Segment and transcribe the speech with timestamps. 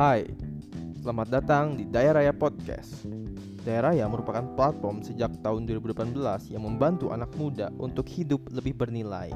[0.00, 0.24] Hai,
[1.04, 3.04] selamat datang di Daya Raya Podcast.
[3.68, 6.16] Daya Raya merupakan platform sejak tahun 2018
[6.56, 9.28] yang membantu anak muda untuk hidup lebih bernilai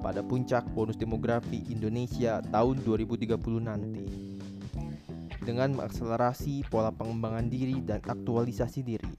[0.00, 4.08] pada puncak bonus demografi Indonesia tahun 2030 nanti.
[5.44, 9.12] Dengan mengakselerasi pola pengembangan diri dan aktualisasi diri.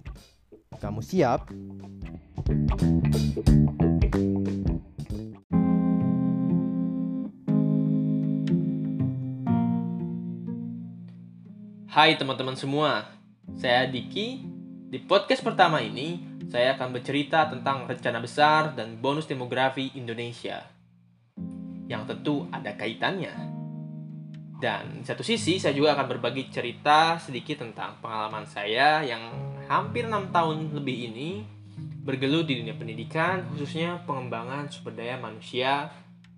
[0.82, 1.46] Kamu siap?
[11.98, 13.10] Hai teman-teman semua,
[13.58, 14.46] saya Diki.
[14.86, 20.62] Di podcast pertama ini, saya akan bercerita tentang rencana besar dan bonus demografi Indonesia.
[21.90, 23.34] Yang tentu ada kaitannya.
[24.62, 29.34] Dan di satu sisi, saya juga akan berbagi cerita sedikit tentang pengalaman saya yang
[29.66, 31.50] hampir 6 tahun lebih ini
[32.06, 35.90] bergelut di dunia pendidikan, khususnya pengembangan sumber daya manusia,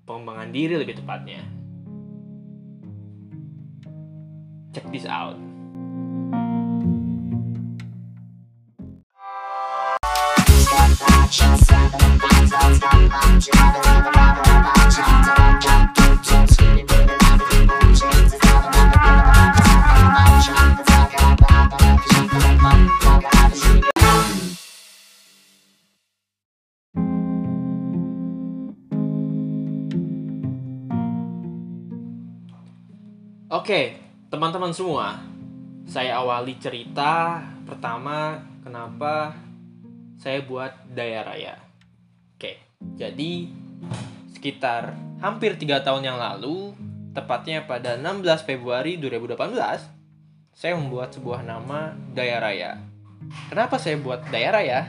[0.07, 1.43] pengembangan diri lebih tepatnya.
[4.71, 5.48] Check this out.
[11.29, 11.45] Oke,
[34.33, 35.21] teman-teman semua,
[35.85, 37.37] saya awali cerita
[37.69, 39.48] pertama kenapa
[40.19, 41.55] saya buat Daya Raya.
[42.35, 42.59] Oke,
[42.99, 43.47] jadi
[44.35, 46.75] sekitar hampir tiga tahun yang lalu,
[47.15, 49.39] tepatnya pada 16 Februari 2018,
[50.51, 52.71] saya membuat sebuah nama Daya Raya.
[53.47, 54.79] Kenapa saya buat Daya Raya?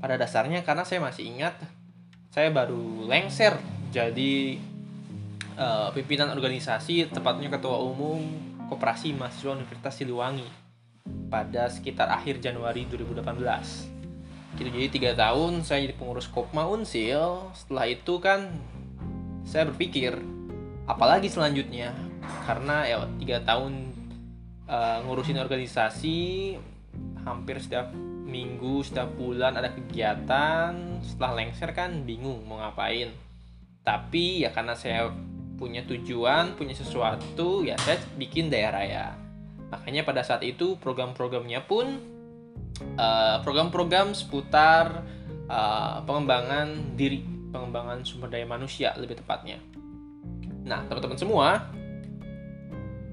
[0.00, 1.56] Pada dasarnya karena saya masih ingat
[2.34, 3.54] saya baru lengser
[3.94, 4.58] jadi
[5.54, 8.20] uh, pimpinan organisasi, tepatnya ketua umum
[8.66, 10.48] Koperasi Mahasiswa Universitas Siliwangi
[11.30, 13.93] pada sekitar akhir Januari 2018.
[14.54, 17.50] Gitu, jadi tiga tahun saya jadi pengurus Kopma Unsil.
[17.54, 18.54] Setelah itu kan
[19.42, 20.14] saya berpikir
[20.84, 21.92] apalagi selanjutnya
[22.48, 23.92] karena ya tiga tahun
[24.68, 26.54] uh, ngurusin organisasi
[27.24, 27.92] hampir setiap
[28.24, 30.72] minggu setiap bulan ada kegiatan
[31.04, 33.12] setelah lengser kan bingung mau ngapain
[33.84, 35.12] tapi ya karena saya
[35.54, 39.06] punya tujuan, punya sesuatu, ya saya bikin daerah ya.
[39.70, 42.00] Makanya pada saat itu program-programnya pun
[42.98, 45.02] uh, program-program seputar
[45.48, 49.58] uh, pengembangan diri, pengembangan sumber daya manusia lebih tepatnya.
[50.64, 51.48] Nah, teman-teman semua,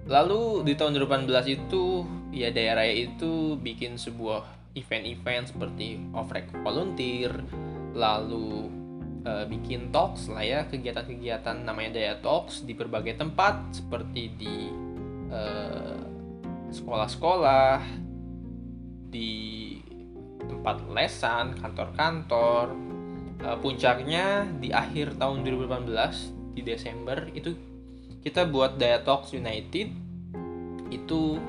[0.08, 6.32] lalu di tahun 2018 itu ya daerah itu bikin sebuah event-event seperti off
[6.64, 7.36] volunteer,
[7.92, 8.72] lalu
[9.28, 14.56] uh, bikin talks lah ya kegiatan-kegiatan namanya Daya Talks di berbagai tempat seperti di
[15.32, 18.11] sekolah sekolah-sekolah
[19.12, 19.78] di
[20.42, 22.74] tempat lesan kantor-kantor
[23.46, 27.54] uh, puncaknya di akhir tahun 2018 di Desember itu
[28.22, 29.92] kita buat Daya Talks United.
[30.94, 31.42] Itu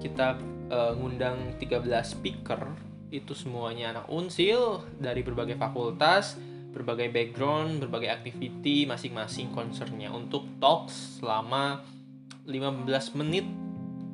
[0.00, 0.38] kita
[0.70, 2.62] uh, ngundang 13 speaker.
[3.10, 6.38] Itu semuanya anak unsil dari berbagai fakultas
[6.70, 11.82] berbagai background, berbagai activity masing-masing concernnya untuk talks selama
[12.46, 13.46] 15 menit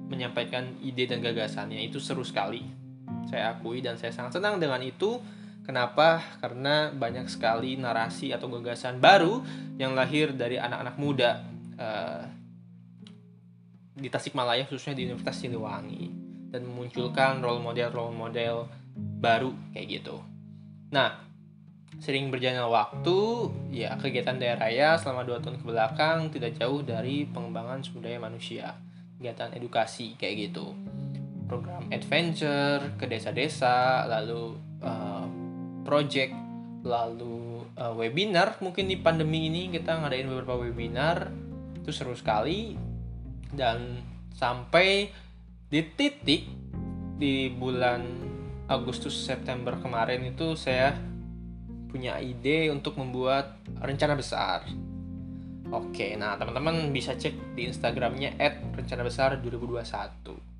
[0.08, 1.84] menyampaikan ide dan gagasannya.
[1.84, 2.85] Itu seru sekali.
[3.26, 5.18] Saya akui dan saya sangat senang dengan itu.
[5.66, 6.22] Kenapa?
[6.38, 9.42] Karena banyak sekali narasi atau gagasan baru
[9.76, 11.42] yang lahir dari anak-anak muda
[11.74, 12.22] uh,
[13.98, 16.06] di Tasikmalaya khususnya di Universitas Siliwangi
[16.54, 20.22] dan memunculkan role model role model baru kayak gitu.
[20.94, 21.26] Nah,
[21.96, 23.18] Sering berjalannya waktu,
[23.72, 28.20] ya kegiatan daerah raya selama dua tahun ke belakang tidak jauh dari pengembangan sumber daya
[28.20, 28.76] manusia,
[29.16, 30.76] kegiatan edukasi kayak gitu,
[31.46, 35.26] program adventure ke desa-desa, lalu uh,
[35.86, 36.34] project,
[36.82, 38.58] lalu uh, webinar.
[38.58, 41.30] Mungkin di pandemi ini kita ngadain beberapa webinar,
[41.78, 42.74] itu seru sekali
[43.54, 44.02] dan
[44.34, 45.08] sampai
[45.70, 46.46] di titik
[47.16, 48.02] di bulan
[48.66, 50.92] Agustus September kemarin itu saya
[51.86, 54.66] punya ide untuk membuat rencana besar.
[55.70, 58.38] Oke, nah teman-teman bisa cek di Instagramnya
[58.74, 60.55] @rencana_besar2021.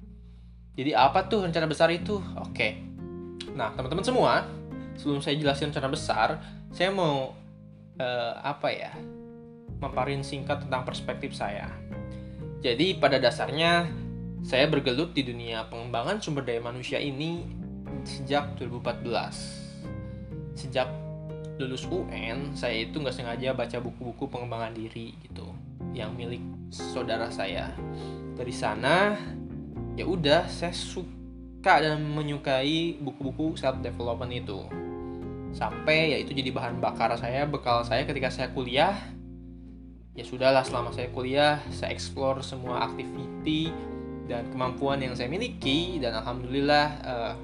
[0.76, 2.20] Jadi apa tuh rencana besar itu?
[2.36, 2.76] Oke.
[3.56, 4.44] Nah teman-teman semua,
[5.00, 6.28] sebelum saya jelasin rencana besar,
[6.68, 7.32] saya mau
[7.96, 8.92] uh, apa ya?
[9.80, 11.72] Memaparin singkat tentang perspektif saya.
[12.60, 13.88] Jadi pada dasarnya
[14.44, 17.44] saya bergelut di dunia pengembangan sumber daya manusia ini
[18.04, 20.56] sejak 2014.
[20.56, 20.88] Sejak
[21.56, 25.56] lulus UN saya itu nggak sengaja baca buku-buku pengembangan diri gitu
[25.96, 27.72] yang milik saudara saya.
[28.36, 29.16] Dari sana
[29.96, 34.60] ya udah saya suka dan menyukai buku-buku self development itu.
[35.56, 38.92] Sampai ya itu jadi bahan bakar saya, bekal saya ketika saya kuliah.
[40.16, 43.72] Ya sudahlah selama saya kuliah, saya explore semua activity
[44.28, 47.34] dan kemampuan yang saya miliki dan alhamdulillah uh,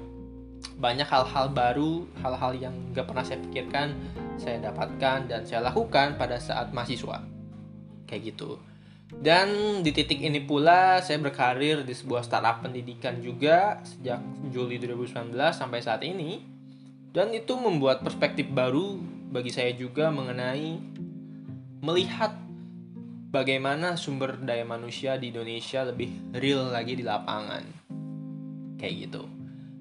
[0.77, 3.93] banyak hal-hal baru, hal-hal yang gak pernah saya pikirkan,
[4.41, 7.21] saya dapatkan dan saya lakukan pada saat mahasiswa.
[8.09, 8.57] Kayak gitu.
[9.19, 14.19] Dan di titik ini pula saya berkarir di sebuah startup pendidikan juga sejak
[14.49, 16.41] Juli 2019 sampai saat ini.
[17.13, 18.97] Dan itu membuat perspektif baru
[19.29, 20.81] bagi saya juga mengenai
[21.83, 22.33] melihat
[23.33, 27.63] bagaimana sumber daya manusia di Indonesia lebih real lagi di lapangan.
[28.77, 29.23] Kayak gitu.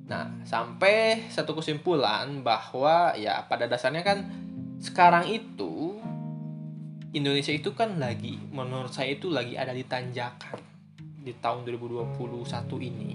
[0.08, 4.28] Nah, sampai satu kesimpulan bahwa ya pada dasarnya kan
[4.82, 5.91] sekarang itu
[7.12, 10.56] Indonesia itu kan lagi menurut saya itu lagi ada di tanjakan
[10.96, 12.16] di tahun 2021
[12.88, 13.12] ini.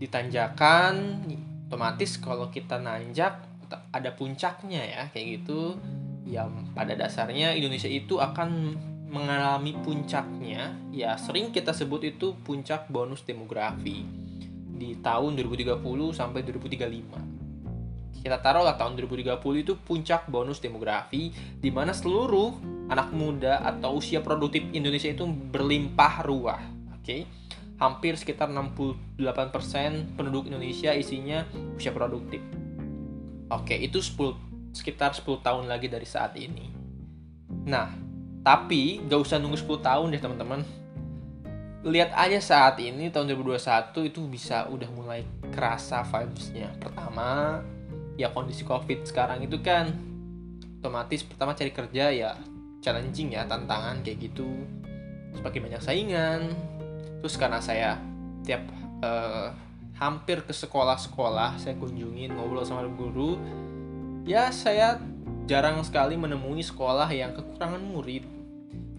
[0.00, 1.20] Di tanjakan
[1.68, 3.44] otomatis kalau kita nanjak
[3.92, 5.76] ada puncaknya ya kayak gitu.
[6.24, 8.80] Yang pada dasarnya Indonesia itu akan
[9.12, 14.02] mengalami puncaknya ya sering kita sebut itu puncak bonus demografi
[14.76, 15.84] di tahun 2030
[16.16, 18.24] sampai 2035.
[18.24, 24.22] Kita taruhlah tahun 2030 itu puncak bonus demografi di mana seluruh anak muda atau usia
[24.22, 26.62] produktif Indonesia itu berlimpah ruah.
[26.96, 27.02] Oke.
[27.02, 27.20] Okay?
[27.76, 31.44] Hampir sekitar 68% penduduk Indonesia isinya
[31.76, 32.40] usia produktif.
[33.52, 36.72] Oke, okay, itu 10 sekitar 10 tahun lagi dari saat ini.
[37.68, 37.92] Nah,
[38.40, 40.64] tapi gak usah nunggu 10 tahun deh teman-teman
[41.86, 45.22] lihat aja saat ini tahun 2021 itu bisa udah mulai
[45.54, 47.62] kerasa vibesnya pertama
[48.18, 49.94] ya kondisi covid sekarang itu kan
[50.82, 52.34] otomatis pertama cari kerja ya
[52.86, 54.46] challenging ya tantangan kayak gitu.
[55.34, 56.54] Semakin banyak saingan.
[57.18, 57.98] Terus karena saya
[58.46, 58.62] tiap
[59.02, 59.50] uh,
[59.98, 63.40] hampir ke sekolah-sekolah saya kunjungin ngobrol sama guru
[64.22, 65.00] ya saya
[65.50, 68.22] jarang sekali menemui sekolah yang kekurangan murid.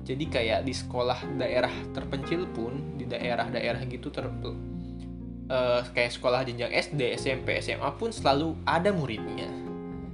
[0.04, 6.72] Jadi kayak di sekolah daerah terpencil pun di daerah-daerah gitu ter uh, kayak sekolah jenjang
[6.72, 9.48] SD SMP SMA pun selalu ada muridnya.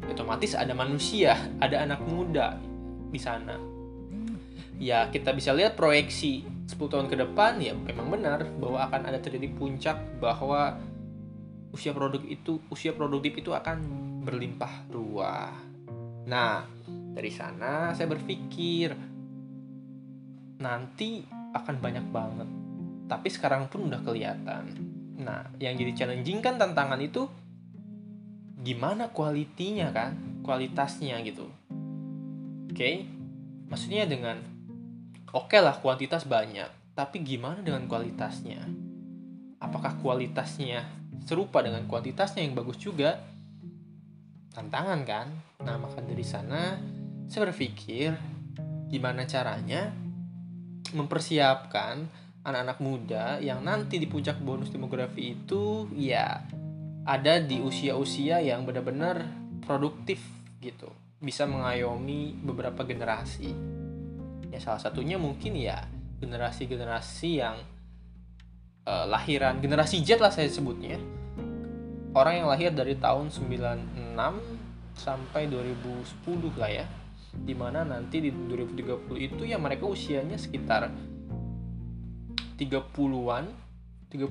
[0.09, 2.57] Otomatis ada manusia ada anak muda
[3.13, 3.53] di sana.
[4.81, 9.21] Ya kita bisa lihat proyeksi 10 tahun ke depan ya memang benar bahwa akan ada
[9.21, 10.81] terjadi puncak bahwa
[11.69, 13.77] usia produk itu usia produktif itu akan
[14.25, 15.53] berlimpah ruah.
[16.25, 16.65] Nah,
[17.13, 18.89] dari sana saya berpikir
[20.57, 21.21] nanti
[21.53, 22.49] akan banyak banget.
[23.05, 24.63] Tapi sekarang pun udah kelihatan.
[25.21, 27.29] Nah yang jadi challenging kan tantangan itu
[28.63, 31.51] gimana kualitinya kan kualitasnya gitu
[32.73, 32.81] oke.
[32.81, 33.05] Okay?
[33.69, 34.41] maksudnya dengan
[35.33, 38.61] oke okay lah kuantitas banyak tapi gimana dengan kualitasnya?
[39.57, 40.85] Apakah kualitasnya
[41.25, 43.17] serupa dengan kuantitasnya yang bagus juga?
[44.53, 45.27] Tantangan kan?
[45.65, 46.77] Nah maka dari sana
[47.25, 48.13] saya berpikir
[48.93, 49.89] gimana caranya
[50.93, 52.05] mempersiapkan
[52.45, 56.45] anak-anak muda yang nanti di puncak bonus demografi itu ya
[57.09, 59.25] ada di usia-usia yang benar-benar
[59.65, 60.21] produktif
[60.61, 60.93] gitu
[61.23, 63.55] bisa mengayomi beberapa generasi.
[64.51, 65.87] Ya salah satunya mungkin ya
[66.19, 67.55] generasi-generasi yang
[68.83, 70.99] uh, lahiran generasi Z lah saya sebutnya.
[72.13, 74.13] Orang yang lahir dari tahun 96
[74.99, 76.85] sampai 2010 lah ya.
[77.33, 80.91] Di mana nanti di 2030 itu ya mereka usianya sekitar
[82.59, 83.45] 30-an
[84.13, 84.29] 35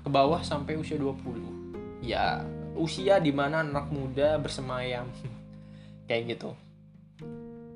[0.00, 2.40] ke bawah sampai usia 20 ya
[2.72, 5.04] usia di mana anak muda bersemayam
[6.06, 6.50] kayak gitu.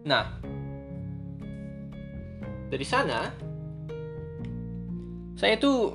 [0.06, 0.38] Nah
[2.66, 3.30] dari sana
[5.38, 5.94] saya tuh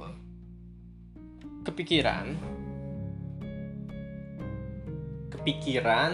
[1.67, 2.25] kepikiran
[5.33, 6.11] kepikiran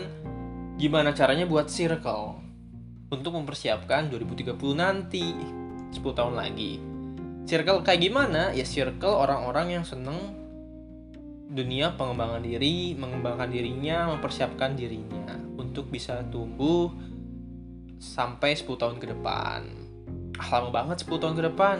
[0.81, 2.41] gimana caranya buat circle
[3.11, 5.31] untuk mempersiapkan 2030 nanti
[5.91, 6.79] 10 tahun lagi.
[7.47, 8.51] Circle kayak gimana?
[8.51, 10.35] Ya circle orang-orang yang seneng
[11.47, 15.46] dunia pengembangan diri mengembangkan dirinya mempersiapkan dirinya
[15.77, 16.89] untuk bisa tumbuh
[18.01, 19.61] sampai 10 tahun ke depan
[20.41, 21.77] ah, lama banget 10 tahun ke depan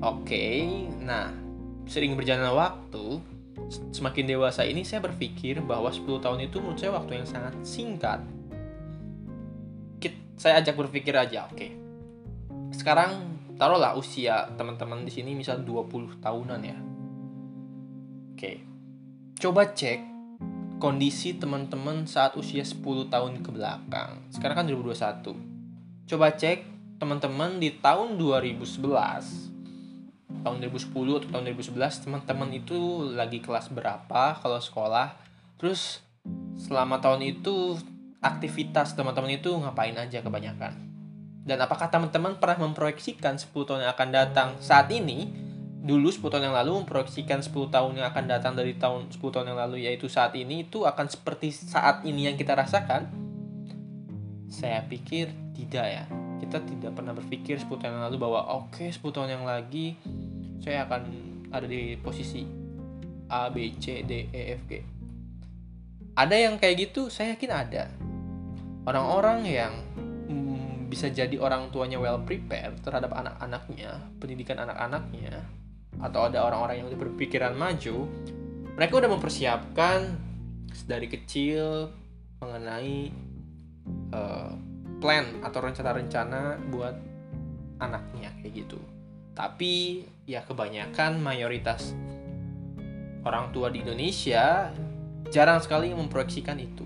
[0.00, 1.28] oke okay, nah
[1.84, 3.20] sering berjalan waktu
[3.92, 8.20] semakin dewasa ini saya berpikir bahwa 10 tahun itu menurut saya waktu yang sangat singkat.
[10.42, 11.54] Saya ajak berpikir aja, oke.
[11.54, 11.70] Okay.
[12.74, 16.78] Sekarang taruhlah usia teman-teman di sini misal 20 tahunan ya.
[18.34, 18.34] Oke.
[18.34, 18.56] Okay.
[19.38, 20.11] Coba cek
[20.82, 24.18] kondisi teman-teman saat usia 10 tahun ke belakang.
[24.34, 25.38] Sekarang kan 2021.
[26.10, 26.66] Coba cek
[26.98, 29.50] teman-teman di tahun 2011
[30.46, 32.78] tahun 2010 atau tahun 2011 teman-teman itu
[33.10, 35.18] lagi kelas berapa kalau sekolah
[35.58, 35.98] terus
[36.58, 37.74] selama tahun itu
[38.22, 40.78] aktivitas teman-teman itu ngapain aja kebanyakan
[41.42, 45.26] dan apakah teman-teman pernah memproyeksikan 10 tahun yang akan datang saat ini
[45.82, 49.50] dulu 10 tahun yang lalu memproyeksikan 10 tahun yang akan datang dari tahun 10 tahun
[49.50, 53.10] yang lalu yaitu saat ini itu akan seperti saat ini yang kita rasakan?
[54.46, 56.04] Saya pikir tidak ya.
[56.38, 59.98] Kita tidak pernah berpikir 10 tahun yang lalu bahwa oke okay, 10 tahun yang lagi
[60.62, 61.02] saya akan
[61.50, 62.46] ada di posisi
[63.26, 64.72] A, B, C, D, E, F, G.
[66.14, 67.10] Ada yang kayak gitu?
[67.10, 67.90] Saya yakin ada.
[68.86, 69.72] Orang-orang yang
[70.30, 75.61] hmm, bisa jadi orang tuanya well prepared terhadap anak-anaknya pendidikan anak-anaknya
[76.02, 78.10] atau ada orang-orang yang berpikiran maju,
[78.74, 80.18] mereka udah mempersiapkan
[80.84, 81.94] dari kecil
[82.42, 83.14] mengenai
[84.10, 84.50] uh,
[84.98, 86.96] plan atau rencana-rencana buat
[87.78, 88.78] anaknya kayak gitu.
[89.32, 91.94] Tapi ya kebanyakan mayoritas
[93.22, 94.74] orang tua di Indonesia
[95.30, 96.84] jarang sekali memproyeksikan itu.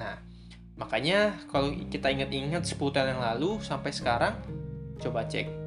[0.00, 0.16] Nah,
[0.80, 4.34] makanya kalau kita ingat-ingat 10 tahun yang lalu sampai sekarang
[4.98, 5.61] coba cek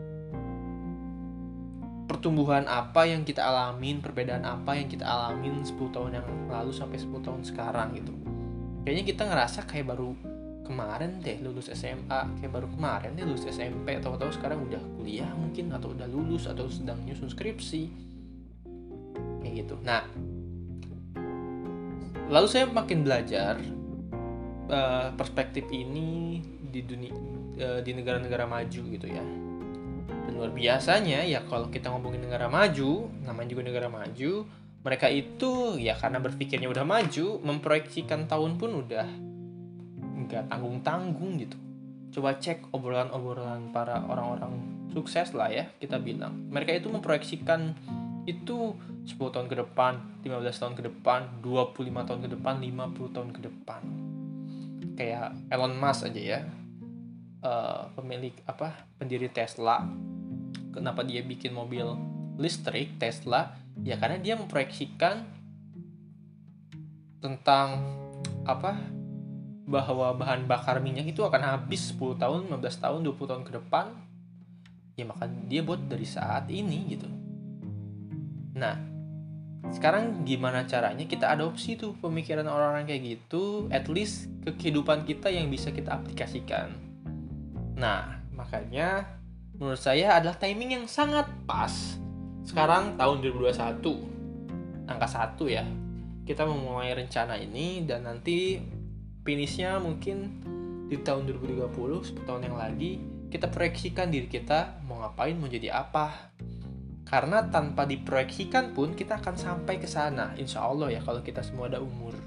[2.06, 7.02] pertumbuhan apa yang kita alamin, perbedaan apa yang kita alamin 10 tahun yang lalu sampai
[7.02, 8.14] 10 tahun sekarang gitu.
[8.86, 10.14] Kayaknya kita ngerasa kayak baru
[10.66, 15.74] kemarin deh lulus SMA, kayak baru kemarin deh lulus SMP, tahu-tahu sekarang udah kuliah mungkin
[15.74, 17.84] atau udah lulus atau sedang nyusun skripsi.
[19.42, 19.76] Kayak gitu.
[19.82, 20.06] Nah,
[22.30, 23.58] lalu saya makin belajar
[24.70, 27.14] uh, perspektif ini di dunia
[27.62, 29.45] uh, di negara-negara maju gitu ya
[30.08, 34.46] dan luar biasanya ya kalau kita ngomongin negara maju, namanya juga negara maju,
[34.86, 39.08] mereka itu ya karena berpikirnya udah maju, memproyeksikan tahun pun udah
[40.26, 41.58] nggak tanggung-tanggung gitu.
[42.14, 44.56] Coba cek obrolan-obrolan para orang-orang
[44.94, 46.50] sukses lah ya kita bilang.
[46.54, 47.76] Mereka itu memproyeksikan
[48.26, 48.74] itu
[49.06, 53.40] 10 tahun ke depan, 15 tahun ke depan, 25 tahun ke depan, 50 tahun ke
[53.46, 53.82] depan.
[54.98, 56.40] Kayak Elon Musk aja ya.
[57.46, 59.86] Uh, pemilik apa pendiri Tesla
[60.74, 61.86] kenapa dia bikin mobil
[62.42, 63.54] listrik Tesla
[63.86, 65.22] ya karena dia memproyeksikan
[67.22, 67.86] tentang
[68.50, 68.78] apa
[69.66, 73.86] bahwa bahan bakar minyak itu akan habis 10 tahun, 15 tahun, 20 tahun ke depan.
[74.96, 77.10] Ya maka dia buat dari saat ini gitu.
[78.56, 78.78] Nah,
[79.74, 85.34] sekarang gimana caranya kita adopsi tuh pemikiran orang-orang kayak gitu, at least ke kehidupan kita
[85.34, 86.85] yang bisa kita aplikasikan.
[87.76, 89.20] Nah, makanya
[89.60, 92.00] menurut saya adalah timing yang sangat pas.
[92.48, 95.68] Sekarang tahun 2021, angka satu ya.
[96.26, 98.58] Kita memulai rencana ini dan nanti
[99.22, 100.42] finishnya mungkin
[100.88, 102.98] di tahun 2030, 10 tahun yang lagi,
[103.30, 106.32] kita proyeksikan diri kita mau ngapain, mau jadi apa.
[107.06, 111.70] Karena tanpa diproyeksikan pun kita akan sampai ke sana, insya Allah ya kalau kita semua
[111.70, 112.18] ada umur.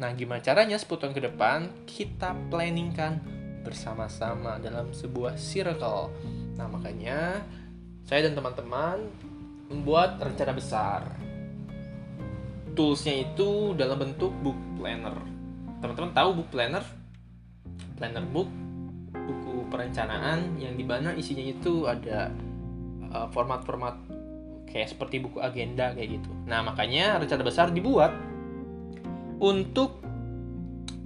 [0.00, 6.08] Nah, gimana caranya 10 tahun ke depan kita planningkan bersama-sama dalam sebuah circle
[6.60, 7.40] Nah, makanya
[8.04, 9.08] saya dan teman-teman
[9.72, 11.00] membuat rencana besar.
[12.76, 15.16] Toolsnya itu dalam bentuk book planner.
[15.80, 16.84] Teman-teman tahu book planner?
[17.96, 18.52] Planner book,
[19.16, 22.28] buku perencanaan yang di mana isinya itu ada
[23.08, 23.96] uh, format-format
[24.68, 26.30] kayak seperti buku agenda kayak gitu.
[26.44, 28.12] Nah, makanya rencana besar dibuat
[29.40, 29.96] untuk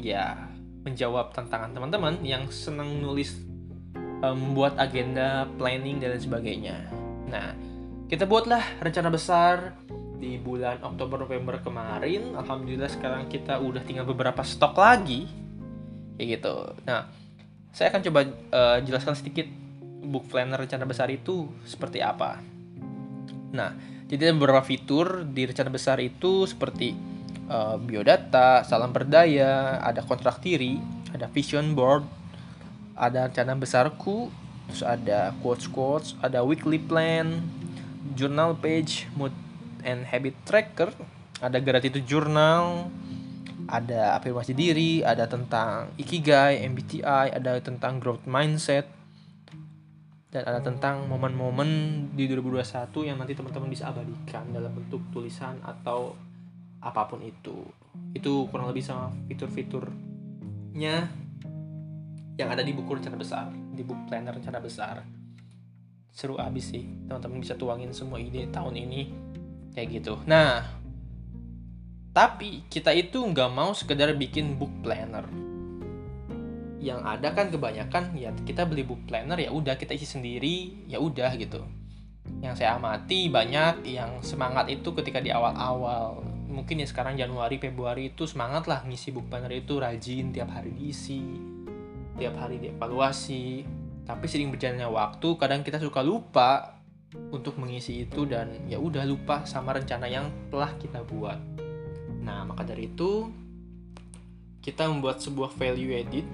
[0.03, 0.51] ya
[0.85, 3.41] menjawab tantangan teman-teman yang senang nulis
[4.21, 6.88] membuat agenda, planning dan sebagainya.
[7.29, 7.53] Nah,
[8.09, 9.76] kita buatlah rencana besar
[10.17, 12.33] di bulan Oktober November kemarin.
[12.33, 15.29] Alhamdulillah sekarang kita udah tinggal beberapa stok lagi.
[16.17, 16.57] Kayak gitu.
[16.88, 17.11] Nah,
[17.75, 18.21] saya akan coba
[18.55, 19.49] uh, jelaskan sedikit
[20.05, 22.41] book planner rencana besar itu seperti apa.
[23.53, 23.76] Nah,
[24.09, 27.13] jadi ada beberapa fitur di rencana besar itu seperti
[27.49, 32.05] uh, biodata, salam berdaya, ada kontrak diri, ada vision board,
[32.95, 34.31] ada rencana besarku
[34.71, 37.45] terus ada quotes quotes ada weekly plan
[38.17, 39.35] journal page mood
[39.85, 40.89] and habit tracker
[41.43, 42.89] ada gratitude journal
[43.69, 48.89] ada afirmasi diri ada tentang ikigai MBTI ada tentang growth mindset
[50.33, 51.71] dan ada tentang momen-momen
[52.11, 56.19] di 2021 yang nanti teman-teman bisa abadikan dalam bentuk tulisan atau
[56.85, 57.64] apa pun itu.
[58.12, 61.09] Itu kurang lebih sama fitur-fiturnya
[62.37, 65.03] yang ada di buku rencana besar di buku planner rencana besar.
[66.14, 69.03] Seru abis sih teman-teman bisa tuangin semua ide tahun ini
[69.75, 70.14] kayak gitu.
[70.31, 70.62] Nah
[72.14, 75.26] tapi kita itu nggak mau sekedar bikin book planner.
[76.79, 81.03] Yang ada kan kebanyakan ya kita beli book planner ya udah kita isi sendiri ya
[81.03, 81.59] udah gitu.
[82.38, 88.15] Yang saya amati banyak yang semangat itu ketika di awal-awal mungkin ya sekarang Januari Februari
[88.15, 91.23] itu semangat lah ngisi book planner itu rajin tiap hari diisi
[92.15, 93.67] tiap hari dievaluasi
[94.07, 96.79] tapi sering berjalannya waktu kadang kita suka lupa
[97.35, 101.43] untuk mengisi itu dan ya udah lupa sama rencana yang telah kita buat
[102.23, 103.29] nah maka dari itu
[104.65, 106.25] kita membuat sebuah value edit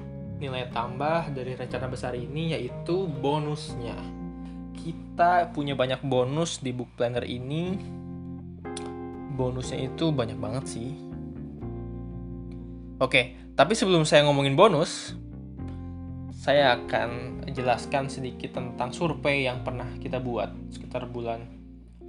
[0.40, 3.94] nilai tambah dari rencana besar ini yaitu bonusnya.
[4.72, 7.76] Kita punya banyak bonus di book planner ini.
[9.40, 10.92] Bonusnya itu banyak banget sih.
[13.00, 15.16] Oke, tapi sebelum saya ngomongin bonus,
[16.36, 21.56] saya akan jelaskan sedikit tentang survei yang pernah kita buat sekitar bulan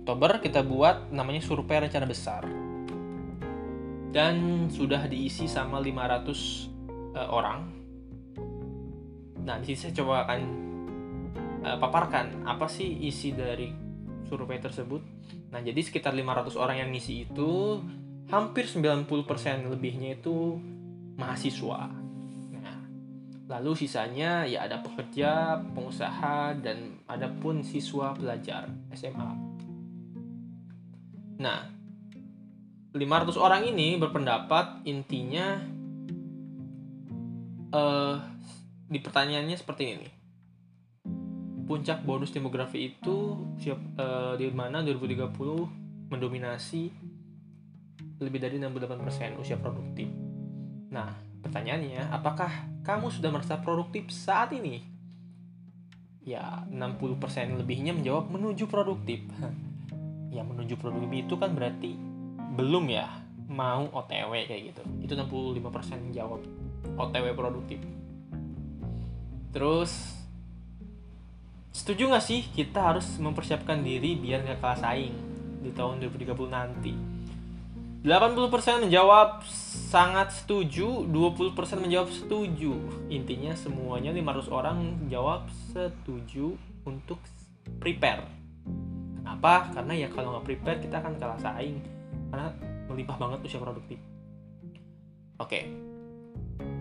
[0.01, 2.45] Oktober kita buat namanya survei rencana besar
[4.13, 7.81] dan sudah diisi sama 500 uh, orang
[9.41, 10.41] Nah, di sini saya coba akan
[11.65, 13.73] uh, paparkan apa sih isi dari
[14.29, 15.20] survei tersebut.
[15.51, 17.81] Nah, jadi sekitar 500 orang yang ngisi itu
[18.31, 20.55] hampir 90% lebihnya itu
[21.19, 21.91] mahasiswa.
[22.55, 22.77] Nah,
[23.51, 29.31] lalu sisanya ya ada pekerja, pengusaha dan ada pun siswa pelajar SMA.
[31.41, 31.67] Nah,
[32.95, 35.59] 500 orang ini berpendapat intinya
[37.71, 38.15] uh,
[38.91, 40.20] di pertanyaannya seperti ini
[41.71, 45.31] puncak bonus demografi itu siap uh, di mana 2030
[46.11, 46.91] mendominasi
[48.19, 50.11] lebih dari 68% usia produktif.
[50.91, 52.51] Nah, pertanyaannya, apakah
[52.83, 54.83] kamu sudah merasa produktif saat ini?
[56.27, 59.23] Ya, 60% lebihnya menjawab menuju produktif.
[60.35, 61.95] ya, menuju produktif itu kan berarti
[62.51, 63.07] belum ya
[63.47, 64.83] mau OTW kayak gitu.
[65.07, 66.43] Itu 65% jawab
[66.99, 67.79] OTW produktif.
[69.55, 70.20] Terus
[71.71, 75.15] setuju nggak sih kita harus mempersiapkan diri biar nggak kalah saing
[75.63, 76.93] di tahun 2030 nanti?
[78.01, 79.45] 80% menjawab
[79.93, 81.53] sangat setuju, 20%
[81.85, 82.73] menjawab setuju.
[83.13, 87.21] Intinya semuanya 500 orang jawab setuju untuk
[87.77, 88.25] prepare.
[89.21, 89.69] Kenapa?
[89.69, 91.77] Karena ya kalau nggak prepare kita akan kalah saing
[92.33, 92.49] karena
[92.89, 94.01] melimpah banget usia produktif.
[95.37, 95.69] Oke.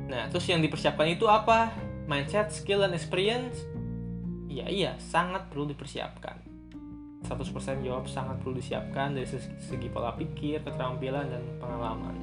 [0.08, 1.70] Nah, terus yang dipersiapkan itu apa?
[2.10, 3.62] mindset, skill, dan experience,
[4.50, 6.50] ya iya, sangat perlu dipersiapkan.
[7.22, 9.28] 100% jawab sangat perlu disiapkan dari
[9.62, 12.16] segi pola pikir, keterampilan, dan pengalaman.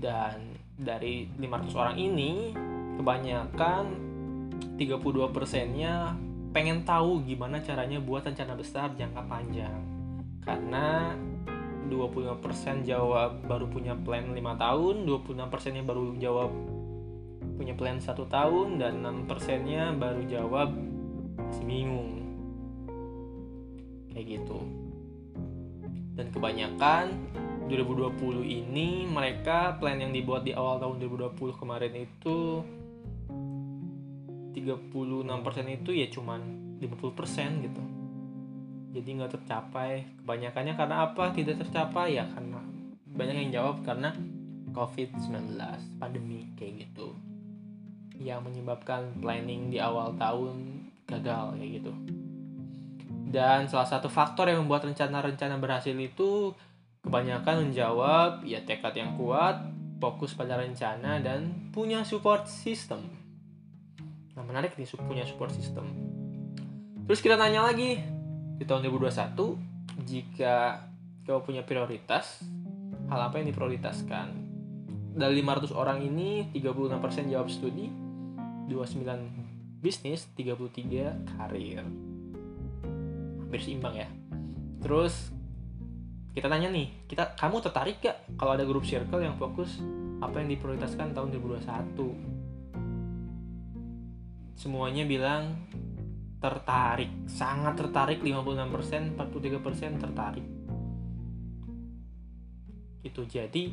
[0.00, 2.56] Dan dari 500 orang ini,
[2.96, 3.84] kebanyakan
[4.80, 6.16] 32%-nya
[6.56, 9.76] pengen tahu gimana caranya buat rencana besar jangka panjang.
[10.40, 11.12] Karena
[11.90, 16.50] 25% jawab baru punya plan 5 tahun, 26% yang baru jawab
[17.60, 20.72] punya plan satu tahun dan 6 persennya baru jawab
[21.36, 22.24] masih bingung.
[24.08, 24.64] Kayak gitu.
[26.16, 27.12] Dan kebanyakan
[27.68, 32.64] 2020 ini mereka plan yang dibuat di awal tahun 2020 kemarin itu
[34.56, 36.40] 36% itu ya cuman
[36.80, 37.82] 50% gitu.
[38.96, 40.16] Jadi nggak tercapai.
[40.24, 41.28] Kebanyakannya karena apa?
[41.36, 42.64] Tidak tercapai ya karena
[43.04, 44.16] banyak yang jawab karena
[44.72, 45.60] COVID-19
[46.00, 47.29] pandemi kayak gitu
[48.20, 51.92] yang menyebabkan planning di awal tahun gagal kayak gitu.
[53.30, 56.52] Dan salah satu faktor yang membuat rencana-rencana berhasil itu
[57.00, 59.56] kebanyakan menjawab ya tekad yang kuat,
[60.02, 63.06] fokus pada rencana dan punya support system.
[64.36, 65.88] Nah, menarik nih punya support system.
[67.06, 68.02] Terus kita tanya lagi
[68.60, 70.86] di tahun 2021 jika
[71.24, 72.42] kau punya prioritas,
[73.06, 74.26] hal apa yang diprioritaskan?
[75.10, 78.09] Dari 500 orang ini 36% jawab studi,
[78.70, 81.82] 29 bisnis 33 karir.
[83.42, 84.08] Hampir seimbang ya.
[84.78, 85.34] Terus
[86.30, 89.82] kita tanya nih kita kamu tertarik gak kalau ada grup circle yang fokus
[90.22, 92.30] apa yang diprioritaskan tahun 2021
[94.54, 95.56] semuanya bilang
[96.40, 100.46] tertarik sangat tertarik 56% 43% tertarik.
[103.00, 103.72] Itu jadi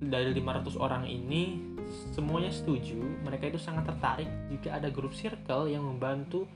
[0.00, 1.73] dari 500 orang ini
[2.12, 6.48] semuanya setuju mereka itu sangat tertarik jika ada grup circle yang membantu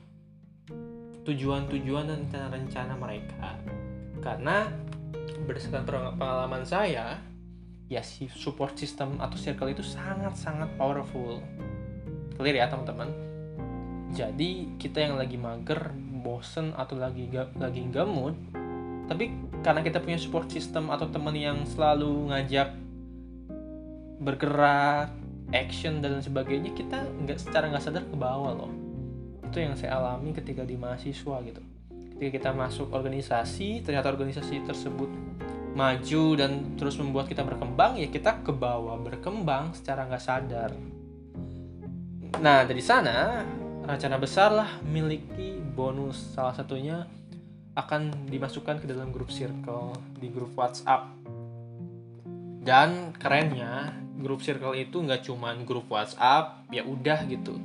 [1.27, 3.59] tujuan-tujuan dan rencana-rencana mereka.
[4.19, 4.67] Karena
[5.45, 7.21] berdasarkan pengalaman saya
[7.89, 11.41] ya si support system atau circle itu sangat-sangat powerful.
[12.37, 13.09] Clear ya teman-teman?
[14.13, 18.35] Jadi kita yang lagi mager bosen atau lagi lagi nggak mood
[19.09, 19.33] tapi
[19.65, 22.77] karena kita punya support system atau teman yang selalu ngajak
[24.21, 25.09] bergerak
[25.51, 28.71] action dan sebagainya kita nggak secara nggak sadar ke bawah loh.
[29.49, 31.61] Itu yang saya alami ketika di mahasiswa gitu.
[32.15, 35.09] Ketika kita masuk organisasi ternyata organisasi tersebut
[35.73, 40.71] maju dan terus membuat kita berkembang ya kita ke bawah berkembang secara nggak sadar.
[42.41, 43.41] Nah dari sana
[43.85, 46.35] rencana besar lah miliki bonus.
[46.37, 47.09] Salah satunya
[47.73, 51.09] akan dimasukkan ke dalam grup circle di grup WhatsApp.
[52.59, 57.55] Dan kerennya grup circle itu nggak cuman grup WhatsApp ya udah gitu.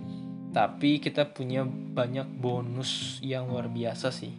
[0.55, 4.31] Tapi kita punya banyak bonus yang luar biasa sih.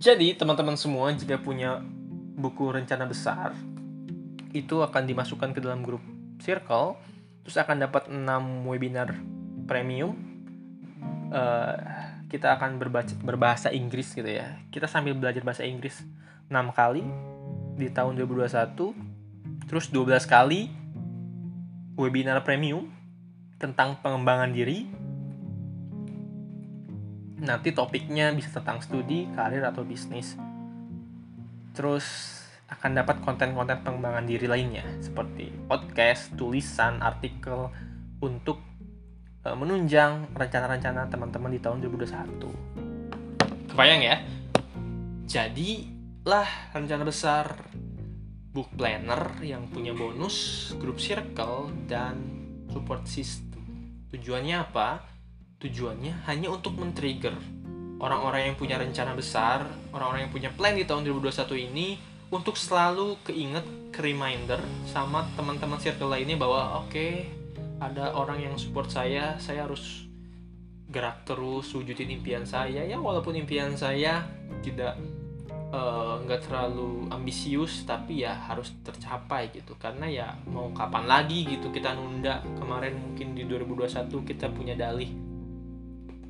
[0.00, 1.80] Jadi teman-teman semua jika punya
[2.40, 3.52] buku rencana besar
[4.52, 6.00] itu akan dimasukkan ke dalam grup
[6.40, 6.96] circle
[7.44, 8.20] terus akan dapat 6
[8.68, 9.16] webinar
[9.64, 10.16] premium.
[11.30, 11.78] Uh,
[12.30, 14.58] kita akan berbaca, berbahasa Inggris gitu ya.
[14.70, 16.02] Kita sambil belajar bahasa Inggris
[16.46, 17.02] 6 kali
[17.78, 19.09] di tahun 2021
[19.70, 20.66] terus 12 kali
[21.94, 22.90] webinar premium
[23.54, 24.90] tentang pengembangan diri.
[27.38, 30.34] Nanti topiknya bisa tentang studi, karir atau bisnis.
[31.70, 32.02] Terus
[32.66, 37.70] akan dapat konten-konten pengembangan diri lainnya seperti podcast, tulisan, artikel
[38.18, 38.58] untuk
[39.46, 44.18] uh, menunjang rencana-rencana teman-teman di tahun 2021 kebayang ya?
[45.30, 47.54] Jadilah rencana besar
[48.50, 52.18] book planner yang punya bonus, grup circle, dan
[52.70, 53.62] support system.
[54.10, 55.06] Tujuannya apa?
[55.62, 57.60] Tujuannya hanya untuk men-trigger
[58.00, 61.88] orang-orang yang punya rencana besar, orang-orang yang punya plan di tahun 2021 ini
[62.32, 67.26] untuk selalu keinget, ke reminder sama teman-teman circle lainnya bahwa oke, okay,
[67.82, 70.06] ada orang yang support saya, saya harus
[70.90, 74.26] gerak terus wujudin impian saya ya walaupun impian saya
[74.58, 74.98] tidak
[75.70, 79.78] nggak uh, terlalu ambisius tapi ya harus tercapai gitu.
[79.78, 82.42] Karena ya mau kapan lagi gitu kita nunda.
[82.58, 85.14] Kemarin mungkin di 2021 kita punya dalih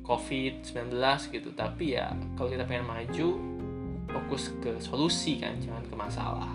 [0.05, 0.93] COVID-19
[1.33, 1.49] gitu.
[1.57, 3.27] Tapi ya kalau kita pengen maju
[4.11, 6.53] fokus ke solusi kan jangan ke masalah.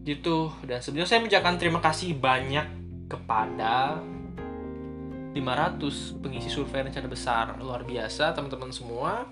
[0.00, 0.48] Gitu.
[0.64, 2.66] Dan sebenarnya saya mengucapkan terima kasih banyak
[3.06, 4.00] kepada
[5.36, 7.52] 500 pengisi survei rencana besar.
[7.60, 9.28] Luar biasa teman-teman semua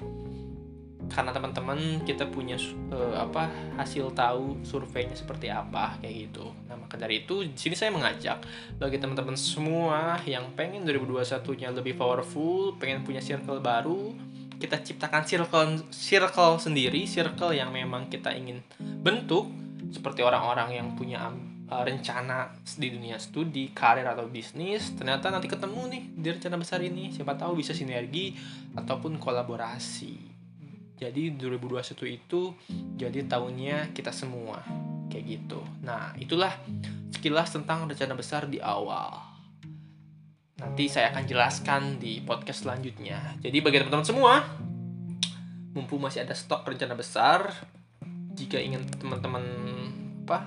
[1.11, 2.57] karena teman-teman kita punya
[2.93, 6.51] uh, apa hasil tahu surveinya seperti apa kayak gitu.
[6.69, 8.45] Nah maka dari itu di sini saya mengajak
[8.81, 14.15] bagi teman-teman semua yang pengen 2021-nya lebih powerful, pengen punya circle baru,
[14.59, 19.51] kita ciptakan circle circle sendiri, circle yang memang kita ingin bentuk
[19.93, 21.31] seperti orang-orang yang punya
[21.71, 26.83] uh, rencana di dunia studi, karir atau bisnis, ternyata nanti ketemu nih di rencana besar
[26.83, 28.35] ini, siapa tahu bisa sinergi
[28.75, 30.34] ataupun kolaborasi
[30.95, 32.55] jadi 2021 itu
[32.95, 34.63] jadi tahunnya kita semua
[35.11, 35.61] kayak gitu.
[35.83, 36.55] Nah, itulah
[37.11, 39.19] sekilas tentang rencana besar di awal.
[40.55, 43.37] Nanti saya akan jelaskan di podcast selanjutnya.
[43.43, 44.35] Jadi bagi teman-teman semua,
[45.75, 47.51] mumpung masih ada stok rencana besar,
[48.35, 49.43] jika ingin teman-teman
[50.25, 50.47] apa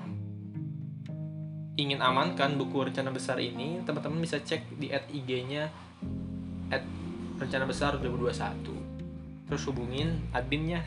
[1.77, 5.69] ingin amankan buku rencana besar ini, teman-teman bisa cek di @ig-nya
[7.37, 8.76] rencana besar 2021
[9.47, 10.83] terus hubungin adminnya.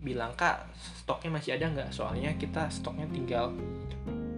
[0.00, 0.72] Bilang kak
[1.04, 1.90] stoknya masih ada nggak?
[1.92, 3.52] Soalnya kita stoknya tinggal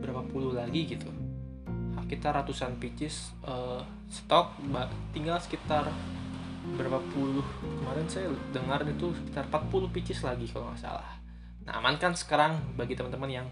[0.02, 1.06] berapa puluh lagi gitu.
[2.12, 3.80] Kita ratusan pieces uh,
[4.12, 4.60] stok
[5.16, 5.88] tinggal sekitar
[6.76, 7.46] berapa puluh.
[7.80, 11.16] Kemarin saya dengar itu sekitar 40 pieces lagi kalau nggak salah.
[11.64, 13.48] Nah amankan sekarang bagi teman-teman yang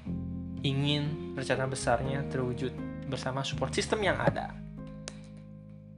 [0.60, 2.76] ingin rencana besarnya terwujud
[3.08, 4.52] bersama support system yang ada.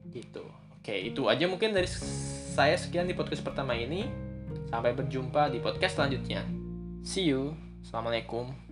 [0.06, 4.10] Gitu oke itu aja mungkin dari saya sekian di podcast pertama ini.
[4.66, 6.42] Sampai berjumpa di podcast selanjutnya.
[7.06, 7.54] See you.
[7.86, 8.71] Assalamualaikum.